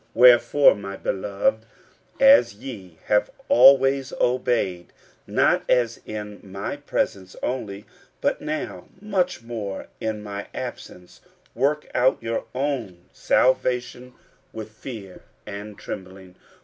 50:002:012 0.01 0.09
Wherefore, 0.15 0.75
my 0.75 0.97
beloved, 0.97 1.65
as 2.19 2.55
ye 2.55 2.97
have 3.05 3.29
always 3.49 4.11
obeyed, 4.13 4.93
not 5.27 5.61
as 5.69 5.99
in 6.07 6.39
my 6.43 6.75
presence 6.75 7.35
only, 7.43 7.85
but 8.19 8.41
now 8.41 8.89
much 8.99 9.43
more 9.43 9.89
in 9.99 10.23
my 10.23 10.47
absence, 10.55 11.21
work 11.53 11.87
out 11.93 12.17
your 12.19 12.45
own 12.55 13.05
salvation 13.13 14.13
with 14.51 14.71
fear 14.71 15.21
and 15.45 15.77
trembling. 15.77 16.33